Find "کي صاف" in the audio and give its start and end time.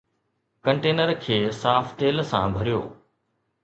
1.25-1.85